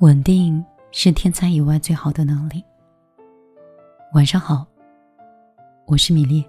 [0.00, 2.62] 稳定是天才以外最好的能力。
[4.14, 4.64] 晚上好，
[5.86, 6.48] 我是米粒。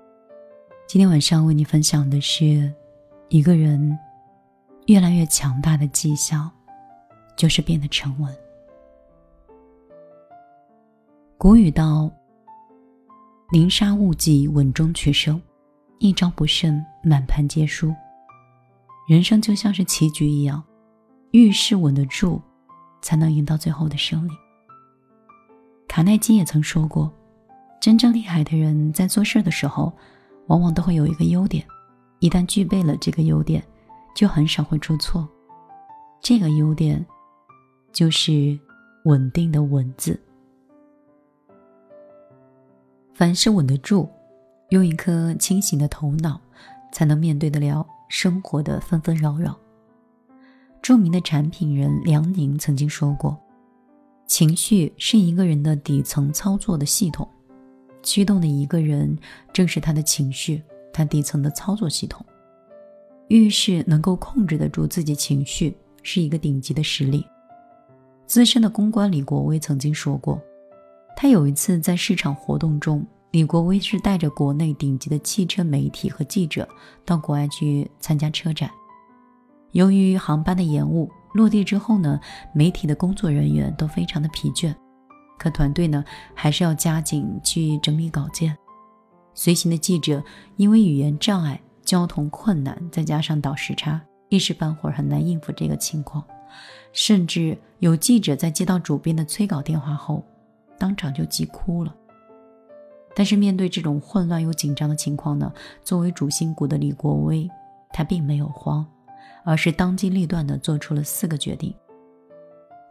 [0.88, 2.72] 今天晚上为你分享的是，
[3.28, 3.98] 一个人
[4.86, 6.48] 越来越强大的迹象，
[7.36, 8.32] 就是变得沉稳。
[11.36, 12.08] 古语道
[13.52, 15.42] ：“宁杀勿忌，稳中取胜，
[15.98, 17.92] 一招不慎，满盘皆输。”
[19.10, 20.64] 人生就像是棋局一样，
[21.32, 22.40] 遇事稳得住。
[23.02, 24.32] 才能赢到最后的胜利。
[25.88, 27.12] 卡耐基也曾说过，
[27.82, 29.92] 真正厉害的人在做事的时候，
[30.48, 31.66] 往往都会有一个优点，
[32.20, 33.64] 一旦具备了这个优点，
[34.16, 35.28] 就很少会出错。
[36.22, 37.04] 这个优点
[37.92, 38.58] 就是
[39.06, 40.20] 稳定的“稳”字。
[43.14, 44.08] 凡事稳得住，
[44.70, 46.40] 用一颗清醒的头脑，
[46.92, 49.58] 才能面对得了生活的纷纷扰扰。
[50.90, 53.38] 著名的产品人梁宁曾经说过
[54.26, 57.30] ：“情绪是一个人的底层操作的系统，
[58.02, 59.16] 驱动的一个人
[59.54, 62.26] 正是他的情绪，他底层的操作系统。
[63.28, 67.24] 遇事能够控制得住自己情绪，是一个顶级的实力。”
[68.26, 70.42] 资深的公关李国威曾经说过，
[71.16, 76.68] 他有一次在市场活动中，李国威是带着国内顶级的汽车媒体和记者
[77.06, 78.72] 到国外去参加车展。
[79.72, 82.20] 由于航班的延误，落地之后呢，
[82.54, 84.74] 媒体的工作人员都非常的疲倦，
[85.38, 86.04] 可团队呢
[86.34, 88.58] 还是要加紧去整理稿件。
[89.36, 90.24] 随行的记者
[90.58, 96.24] 因为语言障碍、交通困难，再加上倒时差，一时半会儿很难应付这个情况，
[96.92, 100.24] 甚至有记者在接到主编的催稿电话后，
[100.78, 101.96] 当场就急哭了。
[103.16, 105.52] 但是面对这种混乱又紧张的情况呢，
[105.84, 107.50] 作为主心骨的李国威，
[107.92, 108.86] 他并没有慌。
[109.50, 111.76] 而是当机立断地做出了四个决定：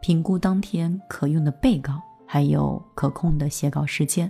[0.01, 4.29] 评估当天可用的备稿，还有可控的写稿时间。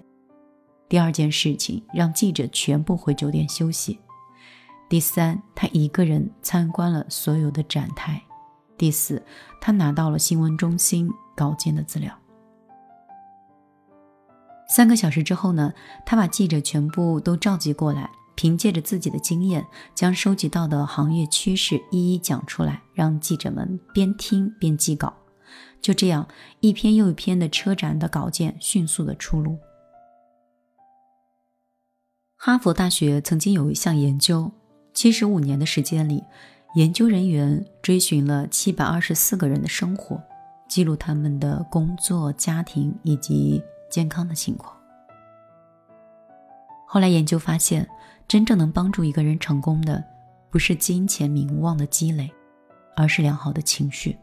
[0.88, 4.00] 第二件事情，让记者全部回酒店休息。
[4.88, 8.22] 第三，他一个人参观了所有的展台。
[8.78, 9.20] 第四，
[9.60, 12.16] 他拿到了新闻中心稿件的资料。
[14.68, 15.74] 三个小时之后呢，
[16.06, 18.08] 他把记者全部都召集过来。
[18.40, 25.14] 凭借着自己的经验，将收集到的行业趋势一一讲出来，让记者们边听边记稿。
[25.82, 26.26] 就这样，
[26.62, 29.58] 一篇又一篇的车展的稿件迅速的出炉。
[32.38, 34.50] 哈佛大学曾经有一项研究，
[34.94, 36.24] 七十五年的时间里，
[36.76, 40.18] 研究人员追寻了七百二十四个人的生活，
[40.70, 43.62] 记录他们的工作、家庭以及
[43.92, 44.74] 健康的情况。
[46.88, 47.86] 后来研究发现。
[48.30, 50.04] 真正能帮助一个人成功的，
[50.52, 52.32] 不是金钱名望的积累，
[52.96, 54.16] 而是良好的情绪。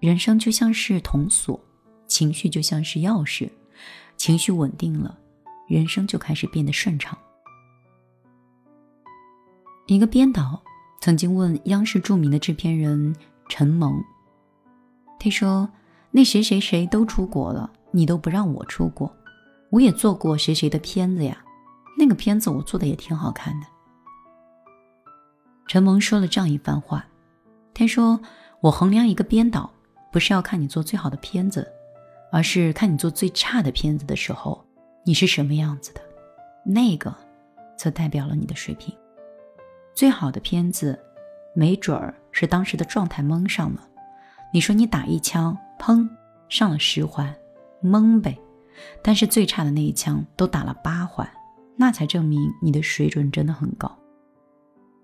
[0.00, 1.58] 人生就像是铜锁，
[2.08, 3.48] 情绪就像是钥匙。
[4.16, 5.16] 情绪稳定了，
[5.68, 7.16] 人生就开始变得顺畅。
[9.86, 10.60] 一个编导
[11.00, 13.14] 曾经问央视著名的制片人
[13.48, 14.02] 陈蒙
[15.20, 15.70] ：“他说，
[16.10, 19.14] 那谁谁谁都出国了，你都不让我出国，
[19.70, 21.40] 我也做过谁谁的片子呀。”
[21.98, 23.66] 那个片子我做的也挺好看的。
[25.66, 27.04] 陈蒙说了这样一番话，
[27.74, 28.20] 他说
[28.60, 29.68] ：“我衡量一个编导，
[30.12, 31.66] 不是要看你做最好的片子，
[32.30, 34.64] 而是看你做最差的片子的时候，
[35.04, 36.00] 你是什么样子的，
[36.64, 37.12] 那个，
[37.76, 38.94] 则代表了你的水平。
[39.92, 40.98] 最好的片子，
[41.54, 43.88] 没准儿是当时的状态蒙上了。
[44.52, 46.08] 你说你打一枪，砰，
[46.48, 47.34] 上了十环，
[47.80, 48.38] 蒙呗。
[49.02, 51.28] 但是最差的那一枪都打了八环。”
[51.76, 53.90] 那才证明你的水准真的很高。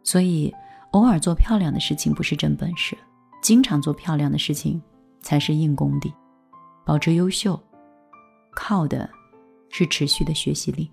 [0.03, 0.53] 所以，
[0.93, 2.97] 偶尔做漂亮的事情不是真本事，
[3.41, 4.83] 经常做漂亮的事情
[5.21, 6.13] 才是硬功底。
[6.85, 7.59] 保持优秀，
[8.55, 9.09] 靠的
[9.71, 10.91] 是持续的学习力。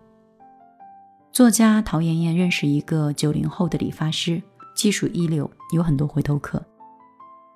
[1.31, 4.41] 作家陶妍妍认识一个九零后的理发师，
[4.75, 6.63] 技术一流，有很多回头客。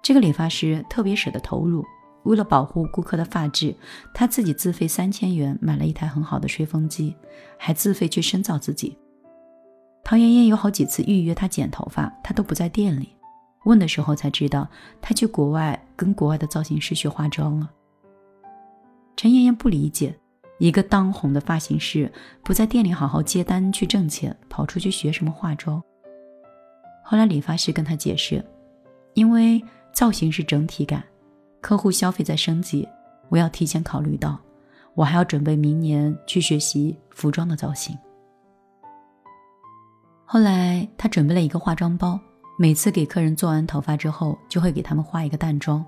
[0.01, 1.85] 这个理发师特别舍得投入。
[2.23, 3.75] 为了保护顾客的发质，
[4.13, 7.15] 他自己自费三千元买了一台很好的吹风机，
[7.57, 8.97] 还自费去深造自己。
[10.03, 13.09] 唐妍妍有好几次预约他剪头发，他都不在店里。
[13.65, 14.67] 问的时候才知道，
[15.01, 17.71] 他去国外跟国外的造型师学化妆了。
[19.15, 20.13] 陈妍妍不理解，
[20.59, 22.11] 一个当红的发型师
[22.43, 25.81] 不在店里好好接单去挣钱，跑出去学什么化妆？
[27.03, 28.43] 后来理发师跟他解释，
[29.13, 31.03] 因为造型是整体感。
[31.63, 32.85] 客户消费在升级，
[33.29, 34.37] 我要提前考虑到，
[34.95, 37.97] 我还要准备明年去学习服装的造型。
[40.25, 42.19] 后来他准备了一个化妆包，
[42.59, 45.83] 每次给客人做完头发之后，就会给他们化一个淡妆。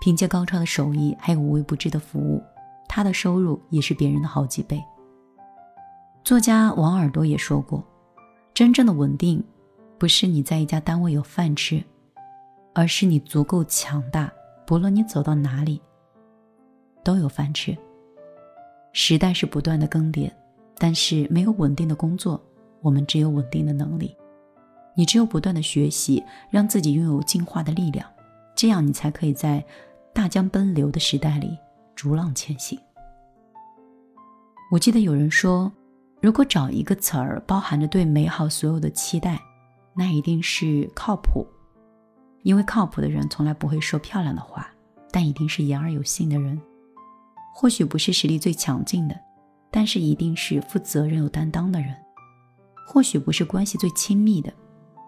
[0.00, 2.42] 凭借高超的手艺还有无微不至的服务，
[2.88, 4.82] 他的收入也是别人的好几倍。
[6.24, 7.84] 作家王耳朵也说过，
[8.54, 9.44] 真正的稳定，
[9.98, 11.84] 不是你在一家单位有饭吃，
[12.74, 14.32] 而是你足够强大，
[14.66, 15.80] 不论你走到哪里，
[17.04, 17.76] 都有饭吃。
[18.92, 20.30] 时代是不断的更迭，
[20.76, 22.40] 但是没有稳定的工作，
[22.80, 24.16] 我们只有稳定的能力。
[24.96, 28.08] 你只有不断的学习，让自己拥有进化的力量，
[28.54, 29.64] 这样你才可以在
[30.12, 31.56] 大江奔流的时代里
[31.94, 32.78] 逐浪前行。
[34.72, 35.70] 我记得有人说，
[36.20, 39.38] 如果找一个词儿包含着对美好所有的期待，
[39.94, 41.46] 那一定是靠谱。
[42.46, 44.70] 因为靠谱的人从来不会说漂亮的话，
[45.10, 46.60] 但一定是言而有信的人。
[47.52, 49.18] 或许不是实力最强劲的，
[49.68, 51.92] 但是一定是负责任有担当的人。
[52.86, 54.52] 或许不是关系最亲密的。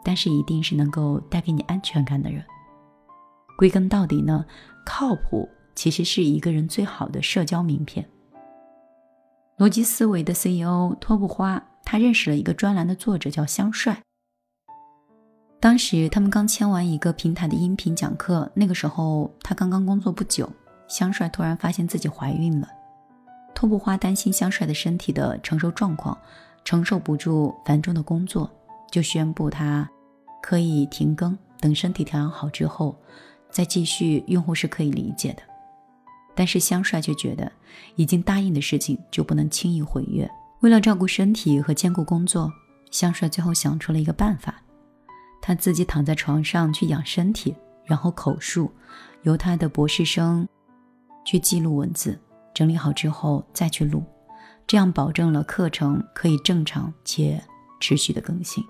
[0.04, 2.42] 但是一定是能够带给你安全感的人。
[3.56, 4.44] 归根到底呢，
[4.86, 8.08] 靠谱其实是一个人最好的社交名片。
[9.58, 14.02] 逻辑思维的 CEO 托布花，他认识了一个专栏的作者叫香帅。
[15.60, 20.48] 当时他们刚签完一个平台的音频讲课，那个时候他刚刚工作不久，
[20.86, 22.68] 香帅突然发现自己怀孕了。
[23.54, 26.16] 拓布花担心香帅的身体的承受状况，
[26.64, 28.48] 承受不住繁重的工作。
[28.90, 29.86] 就宣布他
[30.40, 32.96] 可以停更，等身体调养好之后
[33.50, 34.22] 再继续。
[34.28, 35.42] 用户是可以理解的，
[36.36, 37.50] 但是香帅却觉得
[37.96, 40.30] 已经答应的事情就不能轻易毁约。
[40.60, 42.50] 为了照顾身体和兼顾工作，
[42.92, 44.62] 香帅最后想出了一个办法：
[45.40, 47.54] 他自己躺在床上去养身体，
[47.84, 48.70] 然后口述，
[49.22, 50.46] 由他的博士生
[51.24, 52.18] 去记录文字，
[52.54, 54.02] 整理好之后再去录，
[54.66, 57.42] 这样保证了课程可以正常且
[57.80, 58.62] 持续的更新。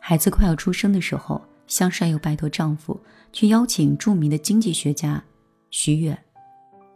[0.00, 2.98] 孩子快要出生的时候，香帅又拜托丈夫
[3.32, 5.22] 去邀请著名的经济学家
[5.70, 6.16] 徐远，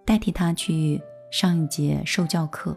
[0.05, 1.01] 代替他去
[1.33, 2.77] 上一节受教课。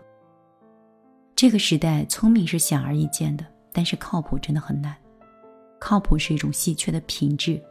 [1.36, 4.95] 这个时代，聪明是显而易见的，但是靠谱真的很难。
[5.86, 7.62] 靠谱是一种稀缺的品质，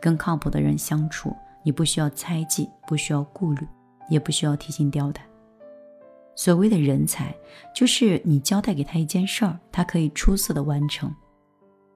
[0.00, 1.32] 跟靠谱的人相处，
[1.62, 3.64] 你不需要猜忌，不需要顾虑，
[4.08, 5.24] 也不需要提心吊胆。
[6.34, 7.32] 所谓的人才，
[7.72, 11.14] 就是你交代给他一件事儿，他可以出色的完成。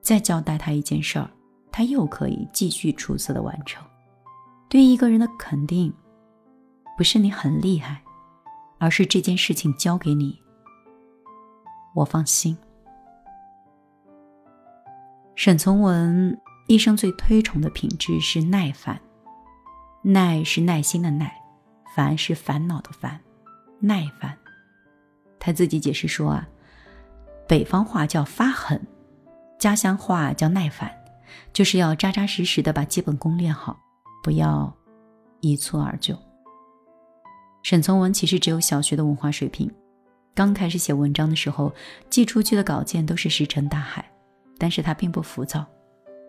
[0.00, 1.28] 再交代他一件事儿，
[1.72, 3.84] 他又可以继续出色的完成。
[4.68, 5.92] 对一个人的肯定，
[6.96, 8.00] 不是你很厉害，
[8.78, 10.38] 而是这件事情交给你，
[11.92, 12.56] 我放心。
[15.36, 18.98] 沈从文一生最推崇的品质是耐烦，
[20.02, 21.30] 耐是耐心的耐，
[21.94, 23.20] 烦是烦恼的烦，
[23.78, 24.34] 耐烦。
[25.38, 26.48] 他自己解释说啊，
[27.46, 28.80] 北方话叫发狠。
[29.58, 30.90] 家乡话叫耐烦，
[31.52, 33.78] 就是要扎扎实实的把基本功练好，
[34.22, 34.74] 不要
[35.40, 36.16] 一蹴而就。
[37.62, 39.70] 沈从文其实只有小学的文化水平，
[40.34, 41.74] 刚开始写文章的时候，
[42.08, 44.10] 寄出去的稿件都是石沉大海，
[44.58, 45.64] 但是他并不浮躁，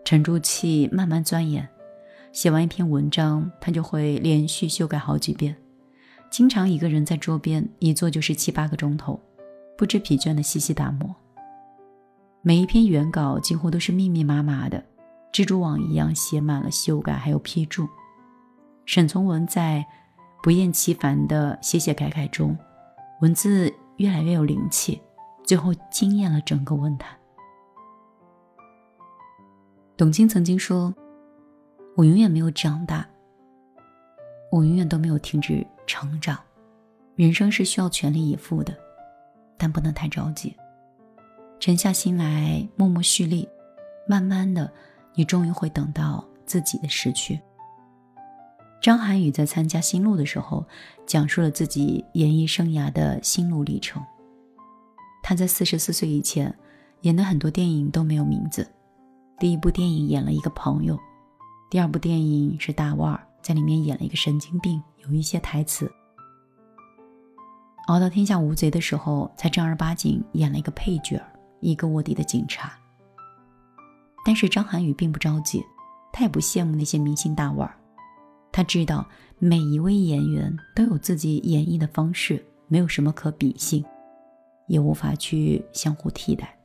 [0.04, 1.68] 沉住气慢慢钻研，
[2.32, 5.56] 写完一篇文章，他就会连续修改好几遍，
[6.30, 9.18] 经常一个人在桌边一坐就是七八个钟头，
[9.76, 11.14] 不知疲倦的细细打磨。
[12.42, 14.82] 每一篇原稿几乎都是密密麻麻的，
[15.32, 17.88] 蜘蛛网一样写满了修改还有批注。
[18.86, 19.84] 沈从文在
[20.42, 22.56] 不厌其烦的写写改改中，
[23.20, 25.00] 文字越来越有灵气，
[25.44, 27.10] 最后惊艳了整个文坛。
[29.98, 30.94] 董卿曾经说
[31.96, 33.04] ：“我永远没有长大，
[34.48, 36.38] 我永远都没有停止成长。
[37.16, 38.72] 人生是需要全力以赴的，
[39.56, 40.54] 但不能太着急。”
[41.58, 43.48] 沉下心来，默默蓄力，
[44.06, 44.72] 慢慢的，
[45.16, 47.40] 你终于会等到自己的失去。
[48.80, 50.64] 张涵予在参加新路的时候，
[51.06, 54.00] 讲述了自己演艺生涯的心路历程。
[55.24, 56.56] 他在四十四岁以前，
[57.00, 58.64] 演的很多电影都没有名字。
[59.38, 60.98] 第一部电影演了一个朋友，
[61.70, 65.90] 第二部电影是大腕儿，在里面演了一个神经病，有一些台词。
[67.86, 71.22] 熬到天下无贼的时候，才正儿八经演了一个配角。
[71.60, 72.72] 一个卧底的警察，
[74.24, 75.60] 但是张涵予并不着急，
[76.12, 77.74] 他也不羡慕那些明星大腕儿。
[78.52, 79.04] 他知道
[79.40, 83.84] 每一位演员都有自己演绎的方式，没有什么可比性，
[84.68, 86.57] 也无法去相互替代。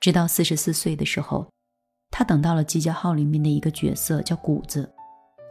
[0.00, 1.46] 直到四十四岁的时候，
[2.10, 4.92] 他等到了《集结号》里面的一个角色叫谷子，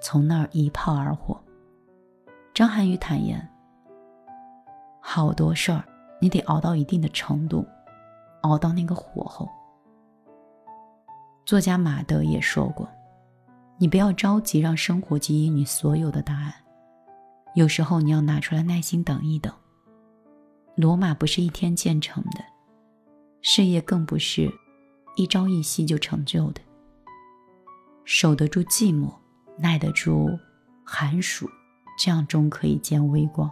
[0.01, 1.39] 从那儿一炮而火。
[2.53, 3.47] 张涵予坦言
[5.01, 5.83] ：“好多事儿，
[6.19, 7.65] 你得熬到一定的程度。”
[8.41, 9.49] 熬到那个火候。
[11.45, 12.87] 作家马德也说过
[13.77, 16.53] ：“你不要着急让生活给予你所有的答案，
[17.55, 19.51] 有时候你要拿出来耐心等一等。
[20.75, 22.43] 罗马不是一天建成的，
[23.49, 24.51] 事业更不是
[25.15, 26.59] 一朝一夕就成就的。
[28.03, 29.09] 守得住寂寞，
[29.57, 30.37] 耐得住
[30.83, 31.49] 寒暑，
[31.97, 33.49] 这样终可以见微光。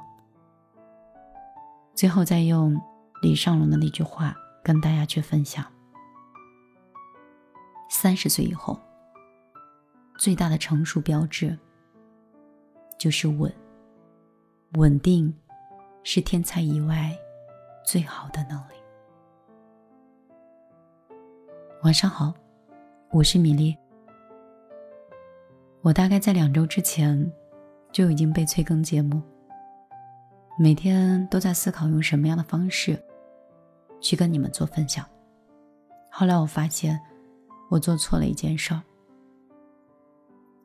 [1.94, 2.78] 最后再用
[3.22, 5.66] 李尚龙的那句话跟大家去分享：
[7.90, 8.78] 三十岁以后。
[10.18, 11.58] 最大的成熟标志
[13.00, 13.50] 就是稳，
[14.74, 15.34] 稳定
[16.04, 17.18] 是天才以外
[17.86, 18.76] 最好的能力。
[21.86, 22.34] 晚上好，
[23.12, 23.78] 我是米粒。
[25.82, 27.32] 我大概在两周之前
[27.92, 29.22] 就已经被催更节目，
[30.58, 33.00] 每天都在思考用什么样的方式
[34.02, 35.06] 去跟你们做分享。
[36.10, 37.00] 后来我发现，
[37.70, 38.82] 我做错了一件事儿。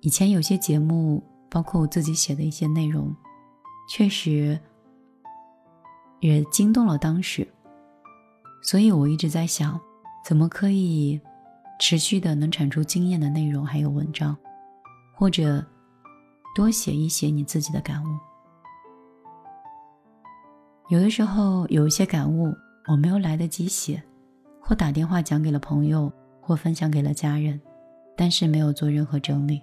[0.00, 3.14] 以前有些节目，包括我自己写的一些内容，
[3.90, 4.58] 确实
[6.20, 7.46] 也惊动了当时，
[8.62, 9.78] 所以我一直在想，
[10.24, 11.20] 怎么可以
[11.78, 14.36] 持续的能产出经验的内容，还有文章，
[15.14, 15.64] 或者
[16.54, 18.08] 多写一写你自己的感悟。
[20.88, 22.52] 有的时候有一些感悟
[22.88, 24.02] 我没有来得及写，
[24.60, 27.60] 或打电话讲给了朋友，或分享给了家人，
[28.16, 29.62] 但是没有做任何整理。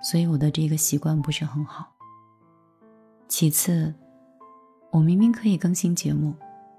[0.00, 1.86] 所以我的这个习惯不是很好。
[3.28, 3.92] 其次，
[4.92, 6.32] 我明明可以更新节目，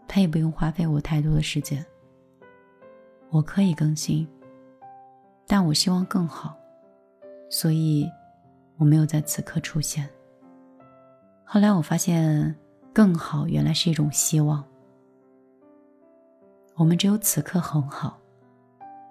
[0.08, 1.86] 它也不用花费我太多的时间。
[3.30, 4.28] 我可以更新，
[5.46, 6.56] 但我希望更好，
[7.50, 8.10] 所以
[8.78, 10.08] 我没有在此刻出现。
[11.44, 12.56] 后来我发现，
[12.94, 14.64] 更好原来是一种希望。
[16.76, 18.18] 我们只有此刻很好，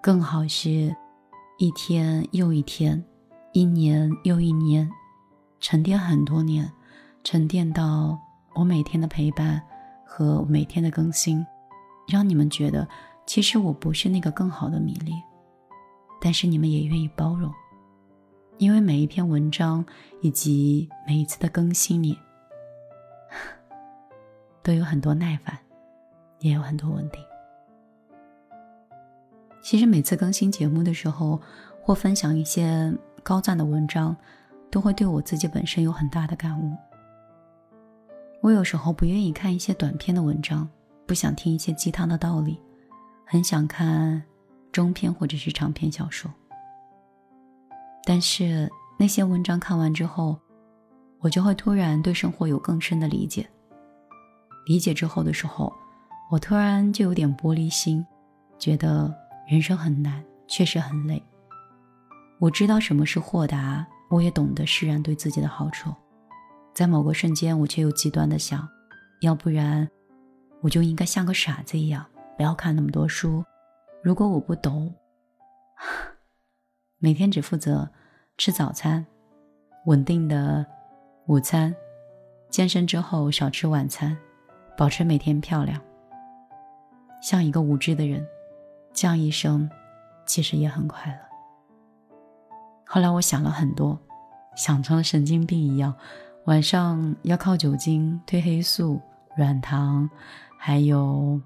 [0.02, 0.94] 更好是
[1.58, 3.04] 一天又一天。
[3.52, 4.86] 一年又一年，
[5.60, 6.70] 沉淀很多年，
[7.24, 8.18] 沉淀到
[8.54, 9.62] 我每天的陪伴
[10.04, 11.42] 和每天的更新，
[12.06, 12.86] 让你们觉得
[13.26, 15.12] 其实我不是那个更好的米粒，
[16.20, 17.52] 但是你们也愿意包容，
[18.58, 19.84] 因为每一篇文章
[20.22, 22.16] 以及每一次的更新里，
[24.62, 25.58] 都有很多耐烦，
[26.38, 27.18] 也有很多问题。
[29.62, 31.40] 其实每次更新节目的时候，
[31.82, 32.96] 或分享一些。
[33.26, 34.16] 高赞的文章，
[34.70, 36.76] 都会对我自己本身有很大的感悟。
[38.40, 40.68] 我有时候不愿意看一些短篇的文章，
[41.06, 42.56] 不想听一些鸡汤的道理，
[43.28, 44.22] 很想看
[44.70, 46.32] 中篇或者是长篇小说。
[48.04, 50.38] 但是那些文章看完之后，
[51.18, 53.44] 我就会突然对生活有更深的理解。
[54.64, 55.72] 理解之后的时候，
[56.30, 58.06] 我突然就有点玻璃心，
[58.60, 59.12] 觉得
[59.48, 61.20] 人生很难，确实很累。
[62.38, 65.92] 我知道什么是豁达，我也懂得释然对自己的好处。
[66.72, 68.68] 在某个瞬间，我却又极端的想，
[69.20, 69.88] 要不然，
[70.60, 72.06] 我就应该像个傻子一样，
[72.36, 73.44] 不要看那么多书。
[74.02, 74.94] 如果我不懂，
[76.98, 77.88] 每天只负责
[78.38, 79.04] 吃早餐，
[79.86, 80.64] 稳定的
[81.26, 81.74] 午餐，
[82.50, 84.16] 健身之后少吃晚餐，
[84.76, 85.80] 保持每天漂亮，
[87.22, 88.26] 像一个无知的人，
[88.92, 89.68] 这样一生，
[90.24, 91.18] 其实也很快乐。
[92.86, 93.98] 后来我想了很多，
[94.56, 95.92] 想成了神经病一样，
[96.44, 99.00] 晚上要靠酒精、褪黑素、
[99.36, 100.08] 软糖，
[100.56, 101.40] 还有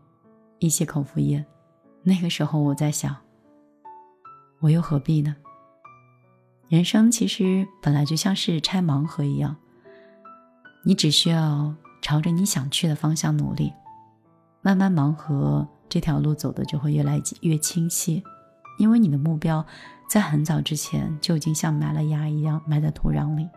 [0.60, 1.44] 一些口服液。
[2.04, 3.16] 那个时候我在想，
[4.60, 5.34] 我又何必呢？
[6.68, 9.56] 人生其实本来就像是拆盲盒一样，
[10.84, 13.72] 你只需要朝着你想去的方向努力，
[14.62, 18.22] 慢慢盲盒这条路走的就会越来越清晰，
[18.78, 19.66] 因为你的目标。
[20.08, 23.48] 在很早之前就已经像埋了芽一样埋在土壤里。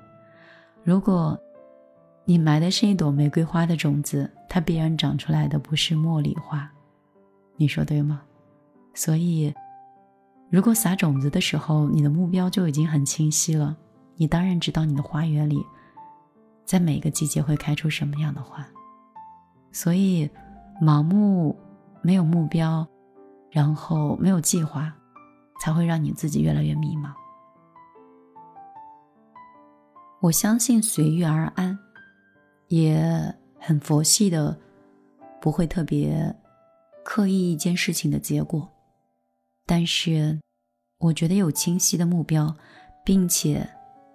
[0.83, 1.35] 如果
[2.25, 6.71] 你埋的是一朵玫瑰花的种子，它必然长出来的不是茉莉花，
[7.55, 8.21] 你说对吗？
[8.93, 9.53] 所以，
[10.49, 13.75] 如果撒种子的时候你的目标就已经很清晰了，
[14.15, 15.63] 你当然知道你的花园里
[16.65, 18.65] 在每个季节会开出什么样的花。
[19.71, 20.29] 所以，
[20.81, 21.57] 盲目
[22.01, 22.87] 没有目标，
[23.49, 24.93] 然后没有计划。
[25.61, 27.13] 才会让你自己越来越迷茫。
[30.19, 31.77] 我相信随遇而安，
[32.67, 34.59] 也很佛系的，
[35.39, 36.35] 不会特别
[37.03, 38.69] 刻意一件事情的结果。
[39.65, 40.39] 但是，
[40.99, 42.55] 我觉得有清晰的目标，
[43.03, 43.67] 并且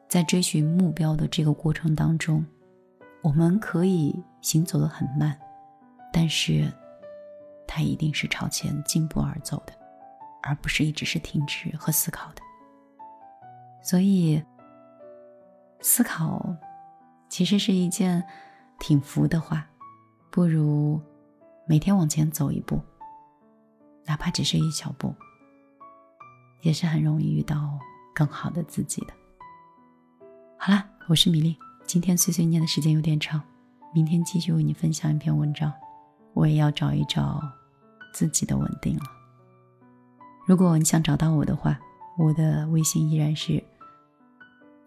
[0.09, 2.45] 在追寻目标的这个过程当中，
[3.23, 5.39] 我们可以行走的很慢，
[6.13, 6.73] 但是，
[7.67, 9.73] 它一定是朝前进步而走的。
[10.41, 12.41] 而不是一直是停止和思考的，
[13.83, 14.43] 所以，
[15.81, 16.57] 思考
[17.29, 18.25] 其实是一件
[18.79, 19.69] 挺浮的话，
[20.31, 20.99] 不如
[21.69, 22.81] 每天往前走一步，
[24.07, 25.15] 哪怕只是一小步，
[26.63, 27.79] 也是很容易遇到
[28.15, 29.13] 更好的自己的。
[30.57, 33.39] 好啦，我是米粒，今天碎碎念的时间有点长，
[33.93, 35.71] 明天继续为你分享一篇文章，
[36.33, 37.39] 我也要找一找
[38.15, 39.03] 自己的稳定了。
[40.47, 41.79] 如果你想找到我的话，
[42.17, 43.63] 我的微信依然是。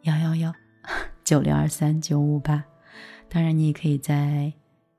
[0.01, 0.51] 幺幺幺
[1.23, 2.63] 九六二三九五八，
[3.29, 4.51] 当然你也可以在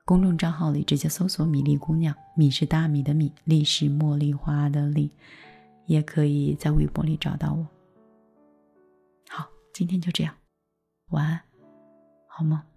[0.05, 5.09] 公众账号里直接搜索“米粒姑娘”，米是大米的米，粒是茉莉花的粒，
[5.85, 7.65] 也可以在微博里找到我。
[9.29, 10.35] 好，今天就这样，
[11.11, 11.41] 晚安，
[12.27, 12.72] 好梦。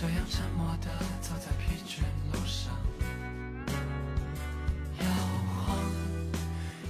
[0.00, 0.88] 这样沉默地
[1.20, 2.00] 走在疲倦
[2.32, 2.72] 路上，
[4.98, 5.04] 摇
[5.46, 5.76] 晃，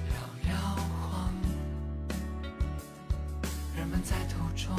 [0.06, 0.14] 摇
[0.48, 0.54] 摇
[0.86, 1.34] 晃，
[3.76, 4.76] 人们在途中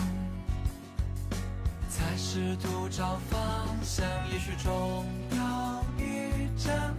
[1.89, 6.95] 在试图找方向，也许终有一站，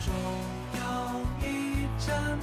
[0.00, 0.14] 终
[0.72, 2.38] 有一站，